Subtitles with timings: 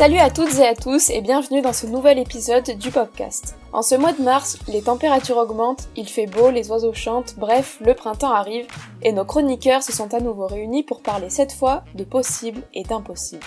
[0.00, 3.54] Salut à toutes et à tous et bienvenue dans ce nouvel épisode du podcast.
[3.74, 7.76] En ce mois de mars, les températures augmentent, il fait beau, les oiseaux chantent, bref,
[7.84, 8.66] le printemps arrive
[9.02, 12.82] et nos chroniqueurs se sont à nouveau réunis pour parler cette fois de possible et
[12.82, 13.44] d'impossible.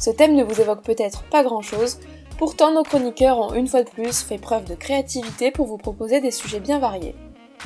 [0.00, 2.00] Ce thème ne vous évoque peut-être pas grand-chose,
[2.38, 6.20] pourtant nos chroniqueurs ont une fois de plus fait preuve de créativité pour vous proposer
[6.20, 7.14] des sujets bien variés.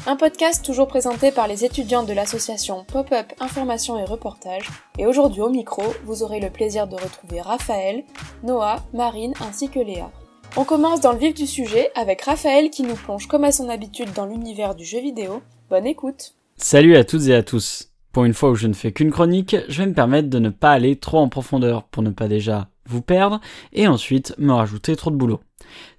[0.07, 4.69] Un podcast toujours présenté par les étudiants de l'association Pop-up Information et Reportage.
[4.99, 8.05] Et aujourd'hui au micro, vous aurez le plaisir de retrouver Raphaël,
[8.43, 10.11] Noah, Marine ainsi que Léa.
[10.57, 13.69] On commence dans le vif du sujet avec Raphaël qui nous plonge comme à son
[13.69, 15.43] habitude dans l'univers du jeu vidéo.
[15.69, 17.88] Bonne écoute Salut à toutes et à tous
[18.19, 20.49] Pour une fois où je ne fais qu'une chronique, je vais me permettre de ne
[20.49, 23.41] pas aller trop en profondeur pour ne pas déjà vous perdre
[23.73, 25.39] et ensuite me rajouter trop de boulot.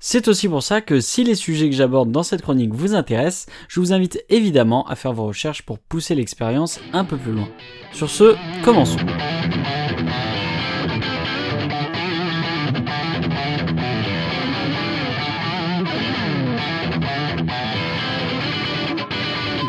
[0.01, 3.45] C'est aussi pour ça que si les sujets que j'aborde dans cette chronique vous intéressent,
[3.69, 7.47] je vous invite évidemment à faire vos recherches pour pousser l'expérience un peu plus loin.
[7.93, 8.99] Sur ce, commençons.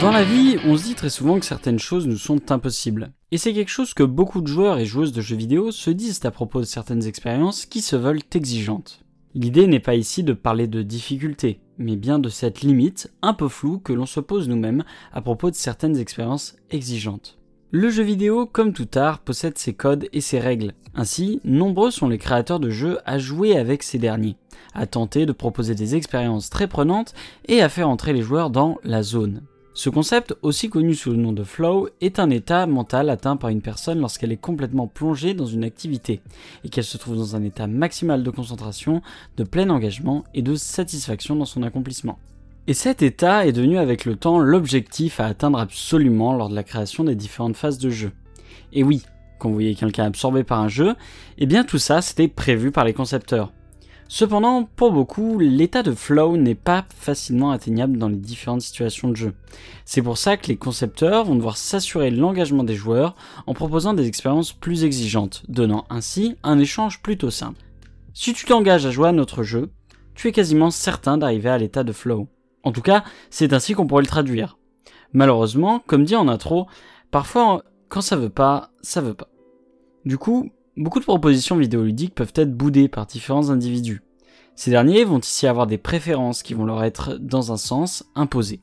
[0.00, 3.12] Dans la vie, on se dit très souvent que certaines choses nous sont impossibles.
[3.32, 6.24] Et c'est quelque chose que beaucoup de joueurs et joueuses de jeux vidéo se disent
[6.24, 9.04] à propos de certaines expériences qui se veulent exigeantes.
[9.34, 13.46] L'idée n'est pas ici de parler de difficultés, mais bien de cette limite un peu
[13.48, 17.36] floue que l'on se pose nous-mêmes à propos de certaines expériences exigeantes.
[17.70, 20.72] Le jeu vidéo, comme tout art, possède ses codes et ses règles.
[20.94, 24.36] Ainsi, nombreux sont les créateurs de jeux à jouer avec ces derniers,
[24.72, 27.12] à tenter de proposer des expériences très prenantes
[27.44, 29.42] et à faire entrer les joueurs dans la zone.
[29.72, 33.50] Ce concept, aussi connu sous le nom de flow, est un état mental atteint par
[33.50, 36.20] une personne lorsqu'elle est complètement plongée dans une activité
[36.64, 39.00] et qu'elle se trouve dans un état maximal de concentration,
[39.36, 42.18] de plein engagement et de satisfaction dans son accomplissement.
[42.66, 46.64] Et cet état est devenu avec le temps l'objectif à atteindre absolument lors de la
[46.64, 48.12] création des différentes phases de jeu.
[48.72, 49.02] Et oui,
[49.38, 50.94] quand vous voyez quelqu'un absorbé par un jeu,
[51.38, 53.52] eh bien tout ça c'était prévu par les concepteurs.
[54.12, 59.14] Cependant, pour beaucoup, l'état de flow n'est pas facilement atteignable dans les différentes situations de
[59.14, 59.34] jeu.
[59.84, 63.14] C'est pour ça que les concepteurs vont devoir s'assurer l'engagement des joueurs
[63.46, 67.60] en proposant des expériences plus exigeantes, donnant ainsi un échange plutôt simple.
[68.12, 69.70] Si tu t'engages à jouer à notre jeu,
[70.16, 72.26] tu es quasiment certain d'arriver à l'état de flow.
[72.64, 74.58] En tout cas, c'est ainsi qu'on pourrait le traduire.
[75.12, 76.66] Malheureusement, comme dit en intro,
[77.12, 79.28] parfois quand ça veut pas, ça veut pas.
[80.04, 84.02] Du coup, Beaucoup de propositions vidéoludiques peuvent être boudées par différents individus.
[84.54, 88.60] Ces derniers vont ici avoir des préférences qui vont leur être, dans un sens, imposées.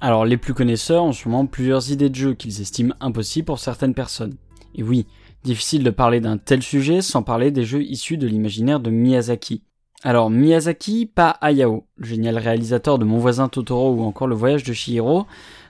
[0.00, 3.94] Alors les plus connaisseurs ont sûrement plusieurs idées de jeux qu'ils estiment impossibles pour certaines
[3.94, 4.34] personnes.
[4.74, 5.06] Et oui,
[5.44, 9.62] difficile de parler d'un tel sujet sans parler des jeux issus de l'imaginaire de Miyazaki.
[10.02, 14.64] Alors Miyazaki, pas Hayao, le génial réalisateur de Mon voisin Totoro ou encore Le voyage
[14.64, 15.26] de Shihiro,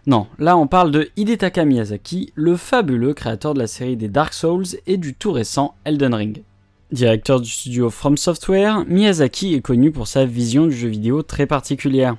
[0.07, 4.33] non, là on parle de Hidetaka Miyazaki, le fabuleux créateur de la série des Dark
[4.33, 6.43] Souls et du tout récent Elden Ring.
[6.91, 11.47] Directeur du studio From Software, Miyazaki est connu pour sa vision du jeu vidéo très
[11.47, 12.17] particulière.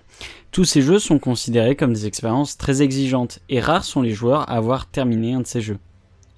[0.51, 4.49] Tous ces jeux sont considérés comme des expériences très exigeantes, et rares sont les joueurs
[4.49, 5.79] à avoir terminé un de ces jeux.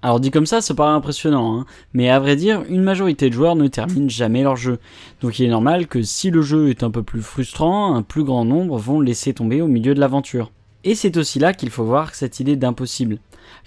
[0.01, 3.33] Alors dit comme ça, ça paraît impressionnant, hein, mais à vrai dire, une majorité de
[3.33, 4.79] joueurs ne terminent jamais leur jeu.
[5.21, 8.23] Donc il est normal que si le jeu est un peu plus frustrant, un plus
[8.23, 10.51] grand nombre vont laisser tomber au milieu de l'aventure.
[10.83, 13.19] Et c'est aussi là qu'il faut voir cette idée d'impossible.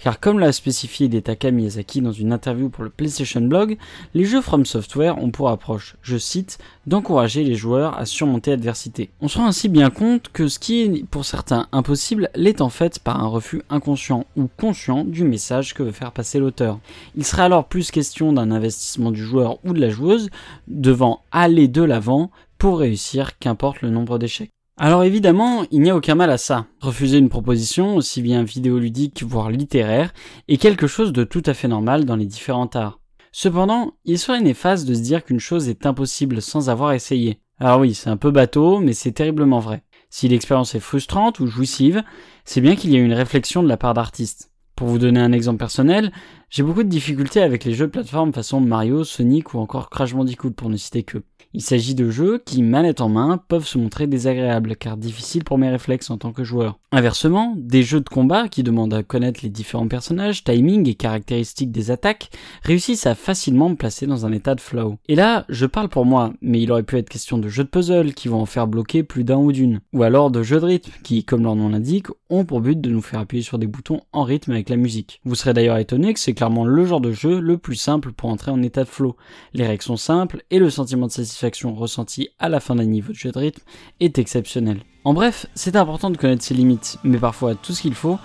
[0.03, 3.77] Car comme l'a spécifié Detaka Miyazaki dans une interview pour le PlayStation Blog,
[4.13, 9.09] les jeux From Software ont pour approche, je cite, d'encourager les joueurs à surmonter l'adversité.
[9.21, 12.69] On se rend ainsi bien compte que ce qui est pour certains impossible l'est en
[12.69, 16.79] fait par un refus inconscient ou conscient du message que veut faire passer l'auteur.
[17.15, 20.29] Il serait alors plus question d'un investissement du joueur ou de la joueuse
[20.67, 24.51] devant aller de l'avant pour réussir qu'importe le nombre d'échecs.
[24.79, 26.67] Alors évidemment, il n'y a aucun mal à ça.
[26.81, 30.13] Refuser une proposition, aussi bien vidéoludique voire littéraire,
[30.47, 32.99] est quelque chose de tout à fait normal dans les différents arts.
[33.31, 37.39] Cependant, il serait néfaste de se dire qu'une chose est impossible sans avoir essayé.
[37.59, 39.81] Alors oui, c'est un peu bateau, mais c'est terriblement vrai.
[40.11, 42.03] Si l'expérience est frustrante ou jouissive,
[42.45, 44.51] c'est bien qu'il y ait une réflexion de la part d'artistes.
[44.75, 46.11] Pour vous donner un exemple personnel,
[46.51, 50.13] j'ai beaucoup de difficultés avec les jeux de plateforme façon Mario, Sonic ou encore Crash
[50.13, 51.23] Bandicoot pour ne citer que.
[51.53, 55.57] Il s'agit de jeux qui, manette en main, peuvent se montrer désagréables car difficiles pour
[55.57, 56.77] mes réflexes en tant que joueur.
[56.91, 61.71] Inversement, des jeux de combat qui demandent à connaître les différents personnages, timing et caractéristiques
[61.71, 62.29] des attaques
[62.63, 64.97] réussissent à facilement me placer dans un état de flow.
[65.07, 67.69] Et là, je parle pour moi, mais il aurait pu être question de jeux de
[67.69, 69.79] puzzle qui vont en faire bloquer plus d'un ou d'une.
[69.93, 72.89] Ou alors de jeux de rythme qui, comme leur nom l'indique, ont pour but de
[72.89, 75.21] nous faire appuyer sur des boutons en rythme avec la musique.
[75.23, 78.29] Vous serez d'ailleurs étonné que c'est clairement le genre de jeu le plus simple pour
[78.29, 79.15] entrer en état de flow.
[79.53, 82.85] Les règles sont simples et le sentiment de satisfaction satisfaction ressentie à la fin d'un
[82.85, 83.61] niveau de jeu de rythme
[83.99, 84.81] est exceptionnelle.
[85.03, 88.17] En bref, c'est important de connaître ses limites, mais parfois tout ce qu'il faut,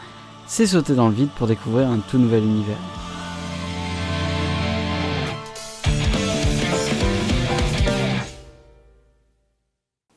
[0.47, 2.79] c'est sauter dans le vide pour découvrir un tout nouvel univers.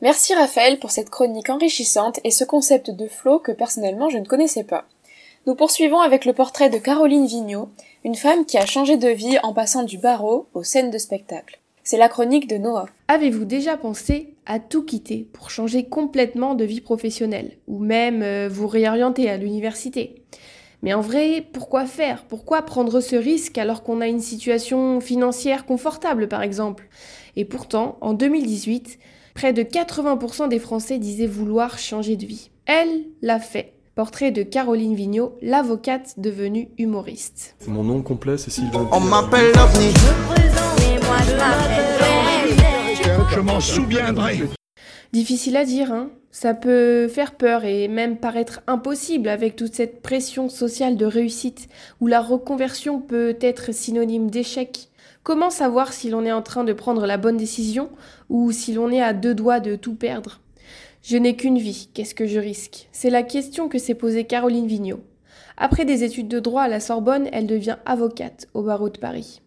[0.02, 4.26] Merci Raphaël pour cette chronique enrichissante et ce concept de flow que personnellement je ne
[4.26, 4.86] connaissais pas.
[5.48, 7.70] Nous poursuivons avec le portrait de Caroline Vigneault,
[8.06, 11.60] une femme qui a changé de vie en passant du barreau aux scènes de spectacle.
[11.88, 12.88] C'est la chronique de Noah.
[13.08, 18.50] Avez-vous déjà pensé à tout quitter pour changer complètement de vie professionnelle ou même euh,
[18.52, 20.24] vous réorienter à l'université?
[20.82, 22.24] Mais en vrai, pourquoi faire?
[22.24, 26.90] Pourquoi prendre ce risque alors qu'on a une situation financière confortable par exemple?
[27.36, 28.98] Et pourtant, en 2018,
[29.36, 32.50] près de 80% des Français disaient vouloir changer de vie.
[32.66, 33.74] Elle l'a fait.
[33.94, 37.56] Portrait de Caroline Vigneault, l'avocate devenue humoriste.
[37.68, 38.90] Mon nom complet, c'est Sylvain.
[38.92, 39.54] On m'appelle.
[43.34, 44.40] Je m'en souviendrai.
[45.12, 50.02] Difficile à dire, hein Ça peut faire peur et même paraître impossible avec toute cette
[50.02, 51.68] pression sociale de réussite
[52.02, 54.90] où la reconversion peut être synonyme d'échec.
[55.24, 57.90] Comment savoir si l'on est en train de prendre la bonne décision
[58.30, 60.40] ou si l'on est à deux doigts de tout perdre?
[61.02, 62.88] Je n'ai qu'une vie, qu'est-ce que je risque?
[62.92, 65.04] C'est la question que s'est posée Caroline Vigneault.
[65.58, 69.42] Après des études de droit à la Sorbonne, elle devient avocate au barreau de Paris.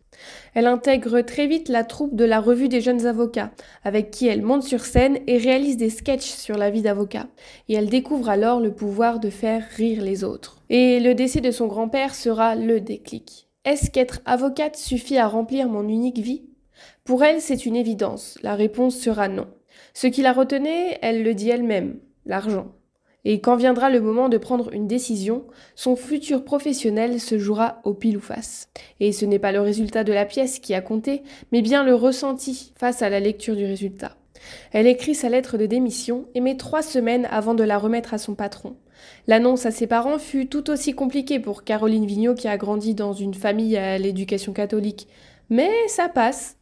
[0.54, 3.50] Elle intègre très vite la troupe de la Revue des jeunes avocats,
[3.84, 7.26] avec qui elle monte sur scène et réalise des sketchs sur la vie d'avocat.
[7.68, 10.62] Et elle découvre alors le pouvoir de faire rire les autres.
[10.70, 13.48] Et le décès de son grand-père sera le déclic.
[13.64, 16.44] Est-ce qu'être avocate suffit à remplir mon unique vie?
[17.04, 18.38] Pour elle, c'est une évidence.
[18.42, 19.46] La réponse sera non.
[19.94, 22.72] Ce qui la retenait, elle le dit elle-même, l'argent.
[23.30, 25.44] Et quand viendra le moment de prendre une décision,
[25.74, 28.70] son futur professionnel se jouera au pile ou face.
[29.00, 31.22] Et ce n'est pas le résultat de la pièce qui a compté,
[31.52, 34.16] mais bien le ressenti face à la lecture du résultat.
[34.72, 38.18] Elle écrit sa lettre de démission et met trois semaines avant de la remettre à
[38.18, 38.76] son patron.
[39.26, 43.12] L'annonce à ses parents fut tout aussi compliquée pour Caroline Vigneault qui a grandi dans
[43.12, 45.06] une famille à l'éducation catholique.
[45.50, 46.56] Mais ça passe.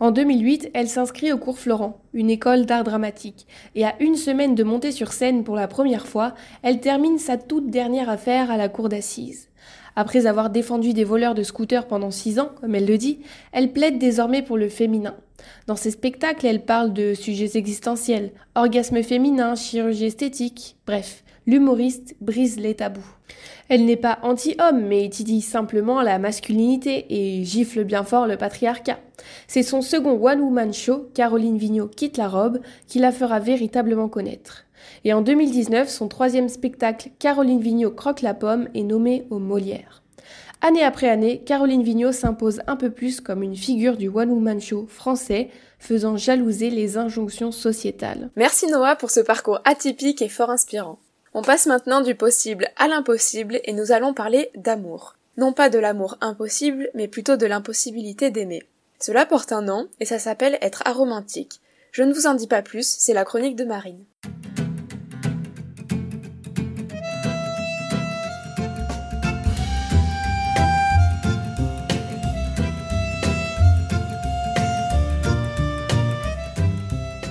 [0.00, 3.46] En 2008, elle s'inscrit au cours Florent, une école d'art dramatique,
[3.76, 7.36] et à une semaine de monter sur scène pour la première fois, elle termine sa
[7.36, 9.48] toute dernière affaire à la cour d'assises.
[9.94, 13.20] Après avoir défendu des voleurs de scooters pendant six ans, comme elle le dit,
[13.52, 15.14] elle plaide désormais pour le féminin.
[15.68, 22.58] Dans ses spectacles, elle parle de sujets existentiels, orgasme féminin, chirurgie esthétique, bref, l'humoriste brise
[22.58, 23.06] les tabous.
[23.68, 28.98] Elle n'est pas anti-homme, mais étudie simplement la masculinité et gifle bien fort le patriarcat.
[29.46, 34.64] C'est son second one-woman show, Caroline Vigneault quitte la robe, qui la fera véritablement connaître.
[35.04, 40.02] Et en 2019, son troisième spectacle, Caroline Vigneault croque la pomme, est nommé au Molière.
[40.60, 44.86] Année après année, Caroline Vigneault s'impose un peu plus comme une figure du one-woman show
[44.88, 45.48] français,
[45.80, 48.30] faisant jalouser les injonctions sociétales.
[48.36, 51.00] Merci Noah pour ce parcours atypique et fort inspirant.
[51.34, 55.16] On passe maintenant du possible à l'impossible et nous allons parler d'amour.
[55.38, 58.62] Non pas de l'amour impossible, mais plutôt de l'impossibilité d'aimer.
[59.00, 61.60] Cela porte un nom et ça s'appelle être aromantique.
[61.90, 64.04] Je ne vous en dis pas plus, c'est la chronique de Marine.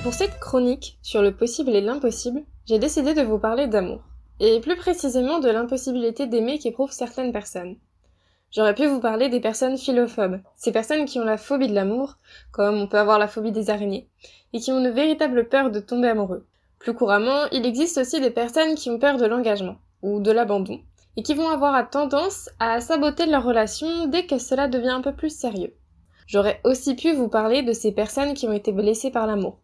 [0.03, 4.01] Pour cette chronique sur le possible et l'impossible, j'ai décidé de vous parler d'amour,
[4.39, 7.75] et plus précisément de l'impossibilité d'aimer qu'éprouvent certaines personnes.
[8.49, 12.17] J'aurais pu vous parler des personnes philophobes, ces personnes qui ont la phobie de l'amour,
[12.51, 14.09] comme on peut avoir la phobie des araignées,
[14.53, 16.47] et qui ont une véritable peur de tomber amoureux.
[16.79, 20.79] Plus couramment, il existe aussi des personnes qui ont peur de l'engagement, ou de l'abandon,
[21.15, 25.13] et qui vont avoir tendance à saboter leur relation dès que cela devient un peu
[25.13, 25.75] plus sérieux.
[26.25, 29.60] J'aurais aussi pu vous parler de ces personnes qui ont été blessées par l'amour,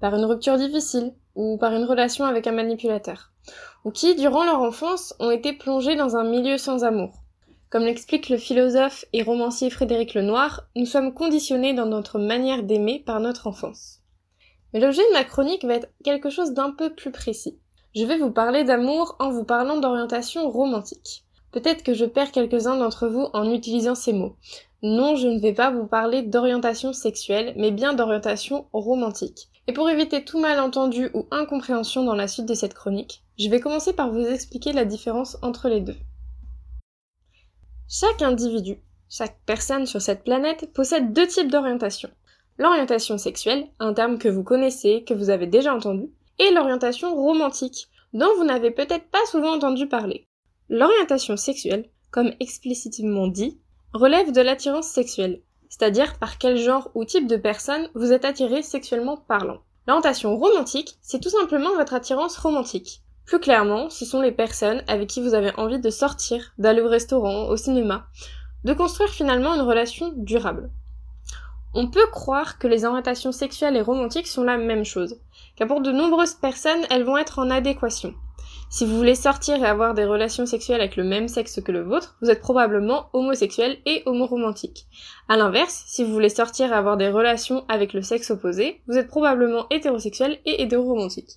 [0.00, 3.30] par une rupture difficile ou par une relation avec un manipulateur,
[3.84, 7.22] ou qui, durant leur enfance, ont été plongés dans un milieu sans amour.
[7.70, 13.02] Comme l'explique le philosophe et romancier Frédéric Lenoir, nous sommes conditionnés dans notre manière d'aimer
[13.04, 14.00] par notre enfance.
[14.72, 17.58] Mais l'objet de ma chronique va être quelque chose d'un peu plus précis.
[17.94, 21.24] Je vais vous parler d'amour en vous parlant d'orientation romantique.
[21.52, 24.36] Peut-être que je perds quelques-uns d'entre vous en utilisant ces mots.
[24.82, 29.48] Non, je ne vais pas vous parler d'orientation sexuelle, mais bien d'orientation romantique.
[29.68, 33.60] Et pour éviter tout malentendu ou incompréhension dans la suite de cette chronique, je vais
[33.60, 35.96] commencer par vous expliquer la différence entre les deux.
[37.86, 38.78] Chaque individu,
[39.10, 42.08] chaque personne sur cette planète possède deux types d'orientation.
[42.56, 46.08] L'orientation sexuelle, un terme que vous connaissez, que vous avez déjà entendu,
[46.38, 50.26] et l'orientation romantique, dont vous n'avez peut-être pas souvent entendu parler.
[50.70, 53.60] L'orientation sexuelle, comme explicitement dit,
[53.92, 58.62] relève de l'attirance sexuelle, c'est-à-dire par quel genre ou type de personne vous êtes attiré
[58.62, 59.58] sexuellement parlant.
[59.86, 63.02] L'orientation romantique, c'est tout simplement votre attirance romantique.
[63.24, 66.88] Plus clairement, ce sont les personnes avec qui vous avez envie de sortir, d'aller au
[66.88, 68.06] restaurant, au cinéma,
[68.64, 70.70] de construire finalement une relation durable.
[71.74, 75.20] On peut croire que les orientations sexuelles et romantiques sont la même chose,
[75.56, 78.14] car pour de nombreuses personnes, elles vont être en adéquation.
[78.70, 81.82] Si vous voulez sortir et avoir des relations sexuelles avec le même sexe que le
[81.82, 84.86] vôtre, vous êtes probablement homosexuel et homoromantique.
[85.26, 88.98] À l'inverse, si vous voulez sortir et avoir des relations avec le sexe opposé, vous
[88.98, 91.30] êtes probablement hétérosexuel et hétéroromantique.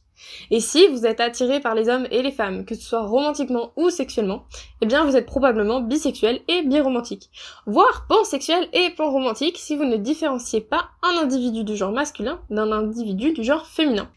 [0.51, 3.71] Et si vous êtes attiré par les hommes et les femmes, que ce soit romantiquement
[3.77, 4.43] ou sexuellement,
[4.81, 7.29] eh bien vous êtes probablement bisexuel et biromantique.
[7.65, 12.73] Voire pansexuel et panromantique si vous ne différenciez pas un individu du genre masculin d'un
[12.73, 14.09] individu du genre féminin.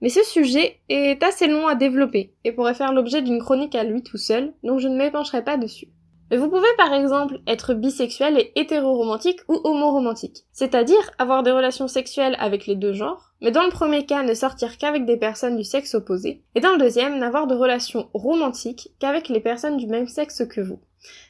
[0.00, 3.84] Mais ce sujet est assez long à développer et pourrait faire l'objet d'une chronique à
[3.84, 5.88] lui tout seul, donc je ne m'épancherai pas dessus.
[6.30, 11.88] Mais vous pouvez par exemple être bisexuel et hétéroromantique ou homoromantique, c'est-à-dire avoir des relations
[11.88, 15.56] sexuelles avec les deux genres, mais dans le premier cas ne sortir qu'avec des personnes
[15.56, 19.86] du sexe opposé, et dans le deuxième n'avoir de relations romantiques qu'avec les personnes du
[19.86, 20.80] même sexe que vous.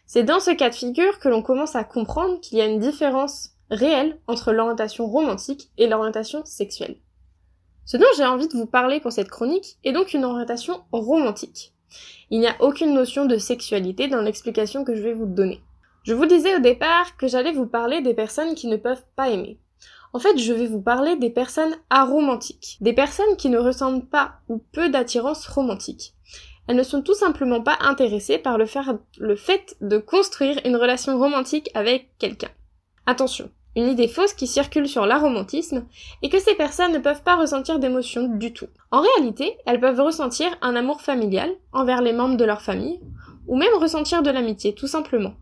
[0.06, 2.80] C'est dans ce cas de figure que l'on commence à comprendre qu'il y a une
[2.80, 6.96] différence réelle entre l'orientation romantique et l'orientation sexuelle.
[7.88, 11.72] Ce dont j'ai envie de vous parler pour cette chronique est donc une orientation romantique.
[12.28, 15.62] Il n'y a aucune notion de sexualité dans l'explication que je vais vous donner.
[16.02, 19.30] Je vous disais au départ que j'allais vous parler des personnes qui ne peuvent pas
[19.30, 19.58] aimer.
[20.12, 24.34] En fait, je vais vous parler des personnes aromantiques, des personnes qui ne ressentent pas
[24.50, 26.12] ou peu d'attirance romantique.
[26.66, 28.66] Elles ne sont tout simplement pas intéressées par le,
[29.18, 32.50] le fait de construire une relation romantique avec quelqu'un.
[33.06, 35.86] Attention, une idée fausse qui circule sur l'aromantisme,
[36.22, 38.66] et que ces personnes ne peuvent pas ressentir d'émotions du tout.
[38.90, 43.00] En réalité, elles peuvent ressentir un amour familial envers les membres de leur famille,
[43.46, 45.34] ou même ressentir de l'amitié, tout simplement.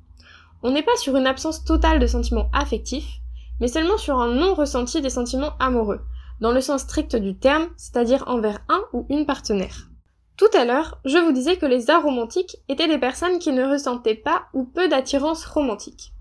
[0.63, 3.21] On n'est pas sur une absence totale de sentiments affectifs,
[3.59, 6.01] mais seulement sur un non-ressenti des sentiments amoureux,
[6.41, 9.89] dans le sens strict du terme, c'est-à-dire envers un ou une partenaire.
[10.37, 14.15] Tout à l'heure, je vous disais que les aromantiques étaient des personnes qui ne ressentaient
[14.15, 16.13] pas ou peu d'attirance romantique.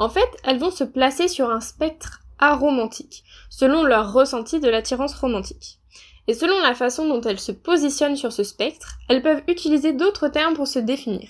[0.00, 5.14] En fait, elles vont se placer sur un spectre aromantique, selon leur ressenti de l'attirance
[5.14, 5.78] romantique.
[6.26, 10.28] Et selon la façon dont elles se positionnent sur ce spectre, elles peuvent utiliser d'autres
[10.28, 11.28] termes pour se définir.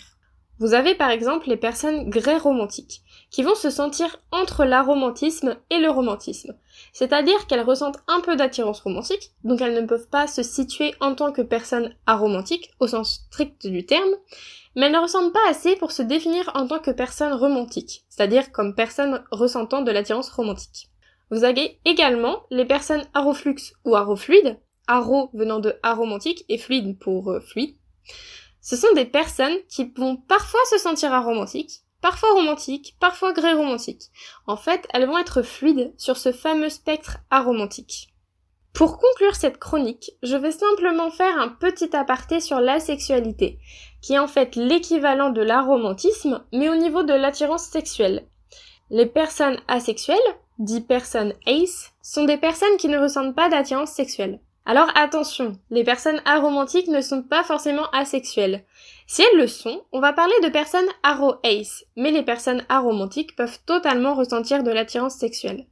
[0.61, 5.79] Vous avez par exemple les personnes grès romantiques, qui vont se sentir entre l'aromantisme et
[5.79, 6.55] le romantisme.
[6.93, 11.15] C'est-à-dire qu'elles ressentent un peu d'attirance romantique, donc elles ne peuvent pas se situer en
[11.15, 14.11] tant que personnes aromantiques, au sens strict du terme,
[14.77, 18.53] mais elles ne ressemblent pas assez pour se définir en tant que personne romantique, c'est-à-dire
[18.53, 20.89] comme personne ressentant de l'attirance romantique.
[21.31, 27.31] Vous avez également les personnes aroflux ou arofluides, aro venant de aromantique et fluide pour
[27.31, 27.77] euh, fluide.
[28.61, 34.11] Ce sont des personnes qui vont parfois se sentir aromantiques, parfois romantiques, parfois gré romantiques.
[34.47, 38.09] En fait, elles vont être fluides sur ce fameux spectre aromantique.
[38.73, 43.59] Pour conclure cette chronique, je vais simplement faire un petit aparté sur la sexualité,
[44.01, 48.27] qui est en fait l'équivalent de l'aromantisme, mais au niveau de l'attirance sexuelle.
[48.91, 50.19] Les personnes asexuelles,
[50.59, 54.41] dit personnes ace, sont des personnes qui ne ressentent pas d'attirance sexuelle.
[54.67, 58.65] Alors attention, les personnes aromantiques ne sont pas forcément asexuelles.
[59.13, 63.59] Si elles le sont, on va parler de personnes aro-ace, mais les personnes aromantiques peuvent
[63.67, 65.67] totalement ressentir de l'attirance sexuelle.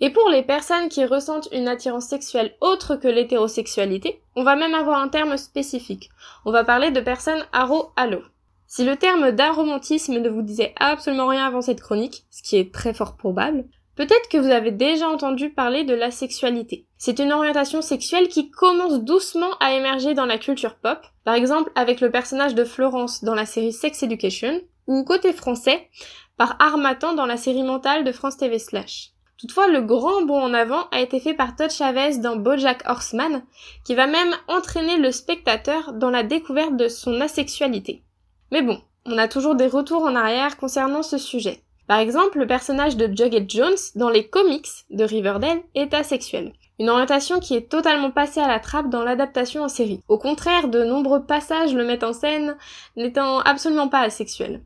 [0.00, 4.74] Et pour les personnes qui ressentent une attirance sexuelle autre que l'hétérosexualité, on va même
[4.74, 6.10] avoir un terme spécifique.
[6.44, 8.20] On va parler de personnes aro-allo.
[8.66, 12.70] Si le terme d'aromantisme ne vous disait absolument rien avant cette chronique, ce qui est
[12.70, 13.64] très fort probable,
[13.96, 16.86] peut-être que vous avez déjà entendu parler de la sexualité.
[16.98, 21.70] C'est une orientation sexuelle qui commence doucement à émerger dans la culture pop, par exemple
[21.74, 25.88] avec le personnage de Florence dans la série Sex Education, ou côté français,
[26.36, 29.10] par Armatan dans la série mentale de France TV Slash.
[29.38, 33.42] Toutefois, le grand bond en avant a été fait par Todd Chavez dans Bojack Horseman,
[33.84, 38.04] qui va même entraîner le spectateur dans la découverte de son asexualité.
[38.52, 41.62] Mais bon, on a toujours des retours en arrière concernant ce sujet.
[41.86, 46.52] Par exemple, le personnage de Jughead Jones dans les comics de Riverdale est asexuel.
[46.80, 50.00] Une orientation qui est totalement passée à la trappe dans l'adaptation en série.
[50.08, 52.56] Au contraire, de nombreux passages le mettent en scène
[52.96, 54.62] n'étant absolument pas asexuel.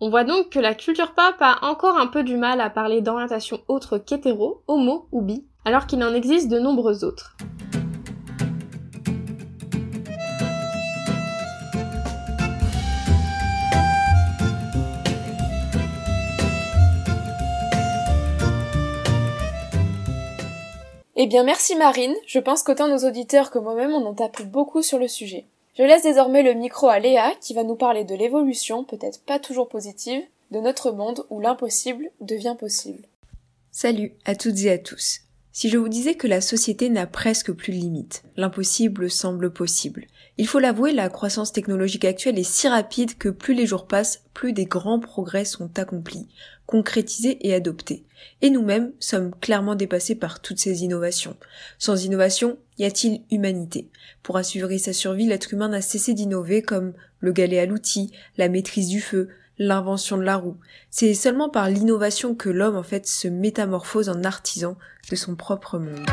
[0.00, 3.02] On voit donc que la culture pop a encore un peu du mal à parler
[3.02, 7.36] d'orientation autre qu'hétéro, homo ou bi, alors qu'il en existe de nombreux autres.
[21.16, 24.98] Eh bien merci Marine, je pense qu'autant nos auditeurs que moi-même en appris beaucoup sur
[24.98, 25.46] le sujet.
[25.78, 29.38] Je laisse désormais le micro à Léa qui va nous parler de l'évolution, peut-être pas
[29.38, 33.04] toujours positive, de notre monde où l'impossible devient possible.
[33.70, 35.23] Salut à toutes et à tous.
[35.56, 40.08] Si je vous disais que la société n'a presque plus de limites, l'impossible semble possible.
[40.36, 44.24] Il faut l'avouer, la croissance technologique actuelle est si rapide que plus les jours passent,
[44.34, 46.26] plus des grands progrès sont accomplis,
[46.66, 48.02] concrétisés et adoptés.
[48.42, 51.36] Et nous-mêmes sommes clairement dépassés par toutes ces innovations.
[51.78, 53.90] Sans innovation, y a-t-il humanité?
[54.24, 58.48] Pour assurer sa survie, l'être humain n'a cessé d'innover comme le galet à l'outil, la
[58.48, 60.56] maîtrise du feu, l'invention de la roue.
[60.90, 64.76] C'est seulement par l'innovation que l'homme en fait se métamorphose en artisan
[65.10, 66.06] de son propre monde.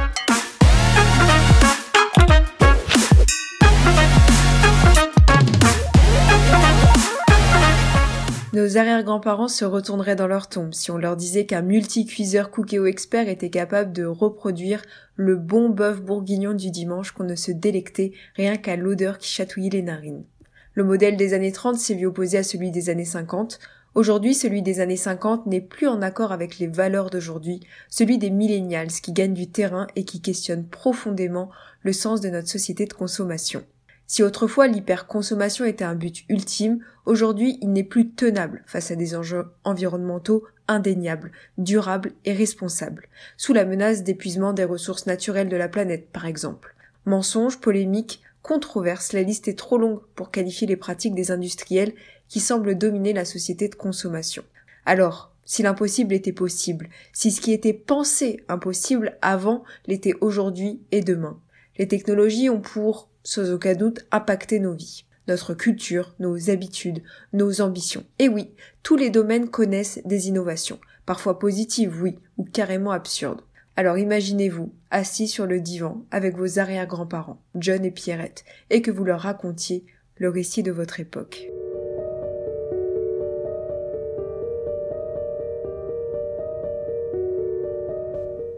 [8.53, 13.29] Nos arrière-grands-parents se retourneraient dans leur tombe si on leur disait qu'un multi-cuiseur cookéo expert
[13.29, 14.81] était capable de reproduire
[15.15, 19.69] le bon bœuf bourguignon du dimanche qu'on ne se délectait rien qu'à l'odeur qui chatouillait
[19.69, 20.25] les narines.
[20.73, 23.59] Le modèle des années 30 s'est vu opposé à celui des années 50.
[23.93, 27.59] Aujourd'hui, celui des années 50 n'est plus en accord avec les valeurs d'aujourd'hui,
[27.89, 31.49] celui des millennials qui gagnent du terrain et qui questionnent profondément
[31.81, 33.65] le sens de notre société de consommation.
[34.07, 39.15] Si autrefois l'hyperconsommation était un but ultime, aujourd'hui il n'est plus tenable face à des
[39.15, 45.67] enjeux environnementaux indéniables, durables et responsables, sous la menace d'épuisement des ressources naturelles de la
[45.67, 46.75] planète par exemple.
[47.05, 51.93] Mensonges, polémiques, controverse, la liste est trop longue pour qualifier les pratiques des industriels
[52.27, 54.43] qui semblent dominer la société de consommation.
[54.85, 61.01] Alors, si l'impossible était possible, si ce qui était pensé impossible avant l'était aujourd'hui et
[61.01, 61.39] demain,
[61.77, 67.61] les technologies ont pour, sans aucun doute, impacter nos vies, notre culture, nos habitudes, nos
[67.61, 68.05] ambitions.
[68.19, 68.51] Et oui,
[68.83, 73.41] tous les domaines connaissent des innovations, parfois positives, oui, ou carrément absurdes.
[73.77, 79.05] Alors imaginez-vous, assis sur le divan avec vos arrière-grands-parents, John et Pierrette, et que vous
[79.05, 79.85] leur racontiez
[80.17, 81.47] le récit de votre époque.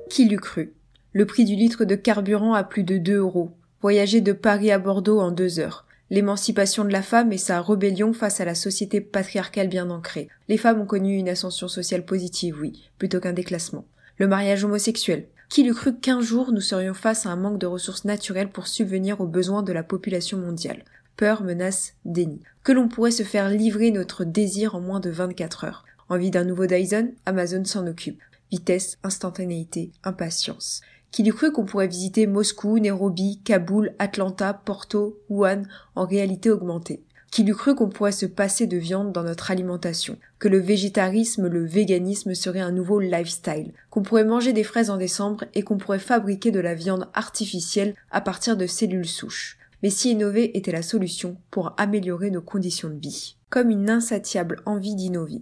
[0.10, 0.74] Qui l'eût cru?
[1.12, 3.52] Le prix du litre de carburant à plus de 2 euros.
[3.82, 5.86] Voyager de Paris à Bordeaux en deux heures.
[6.10, 10.30] L'émancipation de la femme et sa rébellion face à la société patriarcale bien ancrée.
[10.48, 13.86] Les femmes ont connu une ascension sociale positive, oui, plutôt qu'un déclassement
[14.24, 15.28] le mariage homosexuel.
[15.50, 18.68] Qui l'eût cru qu'un jour nous serions face à un manque de ressources naturelles pour
[18.68, 20.86] subvenir aux besoins de la population mondiale?
[21.18, 22.40] Peur, menace, déni.
[22.64, 25.84] Que l'on pourrait se faire livrer notre désir en moins de 24 heures.
[26.08, 27.12] Envie d'un nouveau Dyson?
[27.26, 28.22] Amazon s'en occupe.
[28.50, 30.80] Vitesse, instantanéité, impatience.
[31.12, 35.64] Qui l'eût cru qu'on pourrait visiter Moscou, Nairobi, Kaboul, Atlanta, Porto, Wuhan
[35.96, 37.04] en réalité augmentée?
[37.34, 41.48] Qui l'eût cru qu'on pourrait se passer de viande dans notre alimentation, que le végétarisme,
[41.48, 45.80] le véganisme serait un nouveau lifestyle, qu'on pourrait manger des fraises en décembre et qu'on
[45.80, 49.58] pourrait fabriquer de la viande artificielle à partir de cellules souches.
[49.82, 54.62] Mais si innover était la solution pour améliorer nos conditions de vie, comme une insatiable
[54.68, 55.42] envie d'innover.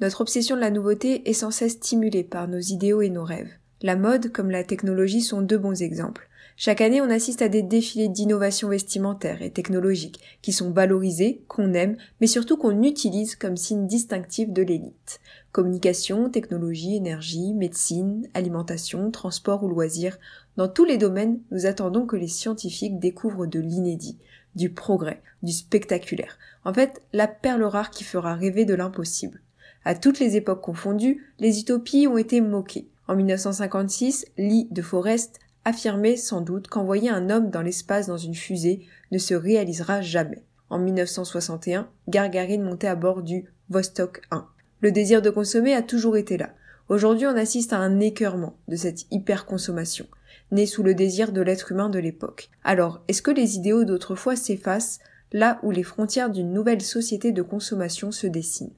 [0.00, 3.50] Notre obsession de la nouveauté est sans cesse stimulée par nos idéaux et nos rêves.
[3.82, 6.28] La mode comme la technologie sont deux bons exemples.
[6.56, 11.72] Chaque année, on assiste à des défilés d'innovation vestimentaire et technologiques qui sont valorisés, qu'on
[11.72, 15.20] aime, mais surtout qu'on utilise comme signe distinctif de l'élite.
[15.50, 20.18] Communication, technologie, énergie, médecine, alimentation, transport ou loisirs,
[20.56, 24.18] dans tous les domaines, nous attendons que les scientifiques découvrent de l'inédit,
[24.54, 26.38] du progrès, du spectaculaire.
[26.64, 29.40] En fait, la perle rare qui fera rêver de l'impossible.
[29.84, 32.88] À toutes les époques confondues, les utopies ont été moquées.
[33.08, 38.34] En 1956, Lee de Forest affirmait sans doute qu'envoyer un homme dans l'espace dans une
[38.34, 40.44] fusée ne se réalisera jamais.
[40.70, 44.46] En 1961, Gargarine montait à bord du Vostok 1.
[44.80, 46.50] Le désir de consommer a toujours été là.
[46.88, 50.06] Aujourd'hui, on assiste à un écœurement de cette hyperconsommation,
[50.50, 52.50] née sous le désir de l'être humain de l'époque.
[52.64, 54.98] Alors, est-ce que les idéaux d'autrefois s'effacent
[55.32, 58.74] là où les frontières d'une nouvelle société de consommation se dessinent?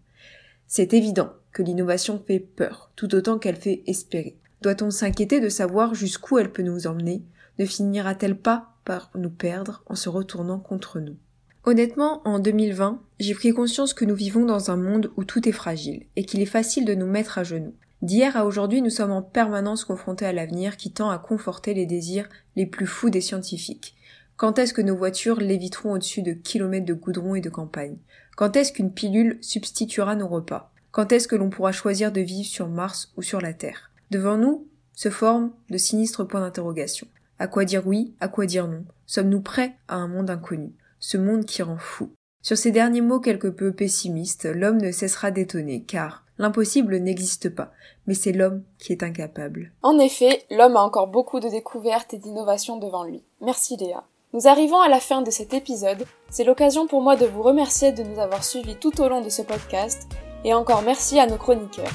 [0.67, 4.37] C'est évident que l'innovation fait peur, tout autant qu'elle fait espérer.
[4.65, 7.23] Doit-on s'inquiéter de savoir jusqu'où elle peut nous emmener?
[7.59, 11.17] Ne finira-t-elle pas par nous perdre en se retournant contre nous?
[11.65, 15.53] Honnêtement, en 2020, j'ai pris conscience que nous vivons dans un monde où tout est
[15.53, 17.75] fragile et qu'il est facile de nous mettre à genoux.
[18.01, 21.85] D'hier à aujourd'hui, nous sommes en permanence confrontés à l'avenir qui tend à conforter les
[21.85, 23.95] désirs les plus fous des scientifiques.
[24.39, 27.99] Quand est-ce que nos voitures léviteront au-dessus de kilomètres de goudron et de campagne?
[28.35, 30.73] Quand est-ce qu'une pilule substituera nos repas?
[30.91, 33.91] Quand est-ce que l'on pourra choisir de vivre sur Mars ou sur la Terre?
[34.11, 37.07] Devant nous se forment de sinistres points d'interrogation.
[37.39, 38.85] À quoi dire oui, à quoi dire non?
[39.07, 40.73] Sommes-nous prêts à un monde inconnu?
[41.01, 42.11] Ce monde qui rend fou.
[42.43, 47.73] Sur ces derniers mots quelque peu pessimistes, l'homme ne cessera d'étonner, car l'impossible n'existe pas,
[48.07, 49.73] mais c'est l'homme qui est incapable.
[49.83, 53.23] En effet, l'homme a encore beaucoup de découvertes et d'innovations devant lui.
[53.41, 54.05] Merci Léa.
[54.33, 56.05] Nous arrivons à la fin de cet épisode.
[56.29, 59.31] C'est l'occasion pour moi de vous remercier de nous avoir suivis tout au long de
[59.31, 60.09] ce podcast,
[60.45, 61.93] et encore merci à nos chroniqueurs.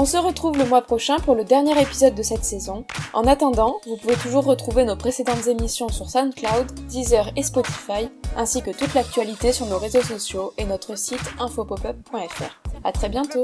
[0.00, 2.84] On se retrouve le mois prochain pour le dernier épisode de cette saison.
[3.14, 8.62] En attendant, vous pouvez toujours retrouver nos précédentes émissions sur SoundCloud, Deezer et Spotify, ainsi
[8.62, 12.60] que toute l'actualité sur nos réseaux sociaux et notre site infopopup.fr.
[12.84, 13.42] À très bientôt